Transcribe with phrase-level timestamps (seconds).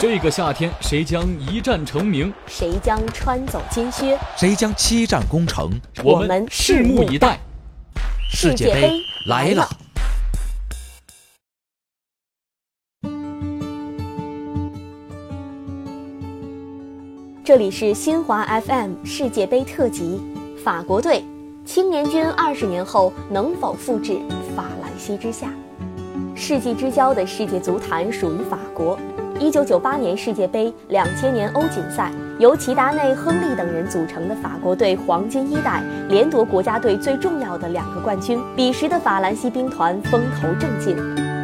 [0.00, 2.32] 这个夏天，谁将一战成名？
[2.46, 4.16] 谁将穿走金靴？
[4.36, 5.72] 谁将七战攻城？
[6.04, 7.40] 我们拭目以待。
[8.30, 8.92] 世界杯
[9.26, 9.68] 来了！
[17.44, 20.20] 这里是新华 FM 世界杯特辑，
[20.62, 21.24] 法国队
[21.66, 24.16] 青年军二十年后能否复制
[24.54, 25.52] 法兰西之夏？
[26.36, 28.96] 世纪之交的世界足坛属于法国。
[29.40, 38.40] 一九九八年世界杯、两千年欧锦赛，由齐达内、亨利等人组成的法国队黄金一代，连夺国家队最重要的两个冠军。
[38.56, 40.96] 彼时的法兰西兵团风头正劲，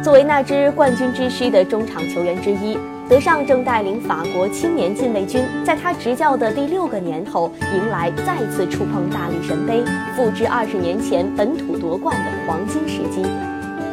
[0.03, 9.81] 作为那支冠军之师的中场球员之一，德尚正带领法国青年禁卫军，在他执教的第六个年头，迎来再次触碰大力神杯、
[10.17, 13.25] 复制二十年前本土夺冠的黄金时机。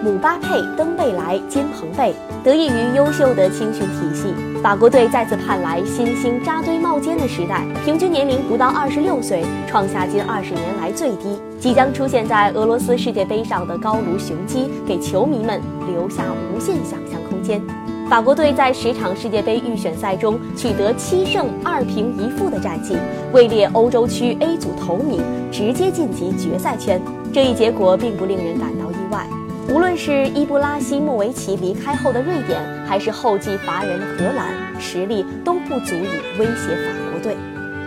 [0.02, 7.64] 姆巴佩、登贝莱、金彭贝，得益于优秀的青训体系，法国队再次盼来新星扎堆冒尖的时代。
[7.84, 11.38] 平均年龄不到二十六岁，创下近二十年来最低。
[11.60, 17.62] 即将出现在俄罗斯世界杯上的高卢雄鸡，给球迷们留下无限想象空间。
[18.10, 22.96] 法国队在十场世界杯预选赛中取得七胜二平一负的战绩，
[23.32, 25.22] 位列欧洲区 A 组头名，
[25.52, 27.00] 直接晋级决赛圈。
[27.32, 29.24] 这一结果并不令人感到意外。
[29.72, 37.34] 无论是伊布拉希莫维奇离开后的瑞典，还是后继乏人的荷兰，实力都不足以威胁法国队。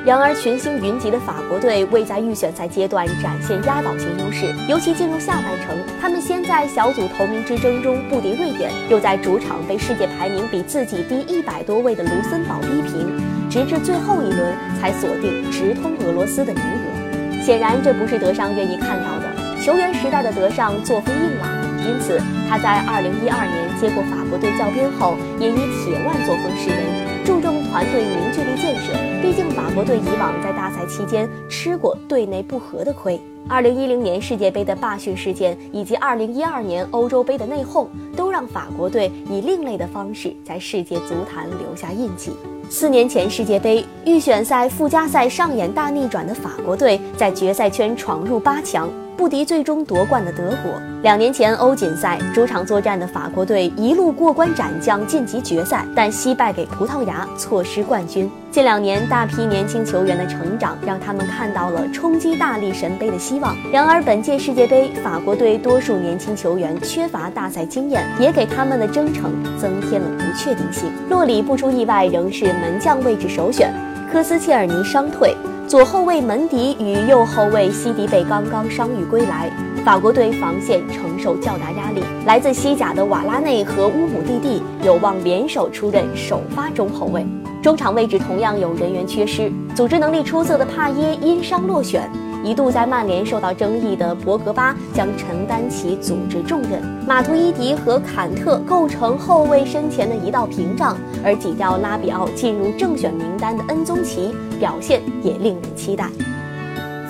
[0.04, 17.44] 然而，群星云集的法国队未在预选赛阶段展现压倒性优势，尤其进入下半程，他们先在小组头名之争中不敌瑞典，又在主场被世界排名比自己低一百多位的卢森堡逼平，直至最后一轮才锁定直通俄罗斯的名额。
[17.44, 19.62] 显然，这不是德尚愿意看到的。
[19.62, 21.55] 球员时代的德尚作风硬朗。
[21.86, 22.20] 因此，
[22.50, 26.82] 他在二零一二年接过法国队教鞭后，也以铁腕作风示人，
[27.24, 28.92] 注重团队凝聚力建设。
[29.22, 33.22] 毕竟，法国队以往在大赛期间吃过队内不和的亏。
[33.48, 42.32] 二零一零年世界杯的罢训事件，以及二零一二年欧洲杯的内讧，都让法国队以另类的方式在世界足坛留下印记。
[42.68, 48.90] 四年前世界杯预选赛附加赛上演大逆转的法国队，在决赛圈闯入八强。
[49.18, 50.74] 不敌最终夺冠的德国。
[51.02, 58.30] 两年前欧锦赛主场作战的法国队一路过关斩将晋级决赛，但惜败给葡萄牙，错失冠军。
[58.50, 63.56] 近两年大批年轻球员的成长，让他们看到了冲击大力神杯的希望。
[63.72, 70.92] 然而本届世界杯，法国队多数年轻球员缺乏大赛经验，也给他们的征程增添了不确定性。
[71.10, 73.72] 洛里不出意外仍是门将位置首选，
[74.16, 75.36] 科斯切尔尼伤退。
[75.68, 79.52] 左后卫门迪与右后卫西迪贝刚刚伤愈归来，
[79.84, 82.02] 法国队防线承受较大压力。
[82.26, 87.28] 来自西甲的瓦拉内和乌姆蒂蒂有望联手出任首发中后卫，
[87.62, 92.10] 中场位置同样有人员缺失，组织能力出色的帕耶因伤落选。
[92.46, 106.08] 一度在曼联受到争议的博格巴将承担起组织重任，马图伊迪和坎特构成后卫身前的一道屏障，而挤掉拉比奥进入正选名单的恩宗奇表现也令人期待。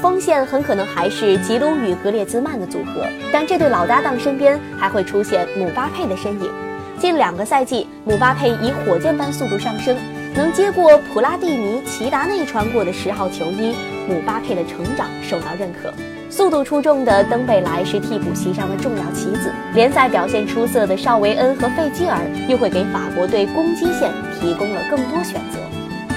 [0.02, 3.04] 锋线很可能还是吉鲁与格列兹曼的组合，
[3.34, 6.50] 但这对老搭档身边还会出现姆巴佩的身影。
[6.98, 9.98] 近两个赛季，姆巴佩以火箭般速度上升。
[10.34, 13.74] 能接过普拉蒂尼、齐达内传过的十号球衣，
[14.08, 15.94] 姆巴佩的成长受到认可。
[16.30, 25.60] 速度出众的登贝莱是替补席上的重要棋子，联赛表现出色的绍维恩和费基尔又会给法国队攻击线提供了更多选择。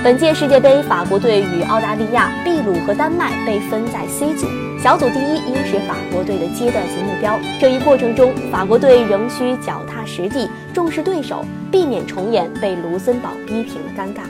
[0.03, 4.47] 本届世界杯，法国队与澳大利亚、秘鲁和丹麦被分在 C 组，
[4.83, 7.39] 小组第一应是法国队的阶段性目标。
[7.61, 11.45] 这一过程中，法国队仍需脚踏实地，重视对手。
[11.71, 14.23] 避免重演被卢森堡逼平的尴尬。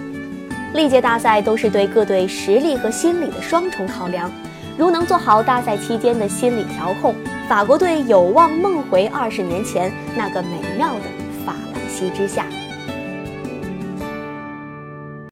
[0.75, 4.31] 历届大赛都是对各队实力和心理的双重考量。
[4.77, 7.15] 如能做好大赛期间的心理调控，
[7.49, 11.05] 法国队有望梦回二十年前那个美妙的
[11.45, 12.47] 法兰西之夏。